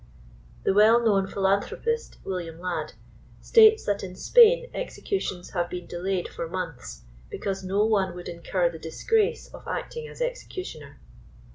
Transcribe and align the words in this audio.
The 0.63 0.73
well 0.73 0.99
known 1.05 1.27
philanthropist, 1.27 2.17
Wm, 2.25 2.59
Ladd, 2.59 2.93
states 3.39 3.85
that 3.85 4.01
in 4.01 4.15
Spain 4.15 4.67
executions 4.73 5.51
have 5.51 5.69
been 5.69 5.85
delayed 5.85 6.27
for 6.27 6.49
months, 6.49 7.03
because 7.29 7.63
no 7.63 7.85
one 7.85 8.15
would 8.15 8.27
incur 8.27 8.67
the 8.71 8.79
disgrace 8.79 9.47
of 9.53 9.67
acting 9.67 10.07
as 10.07 10.19
executioner. 10.19 10.99